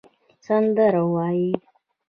[0.45, 1.51] سندرې ووایې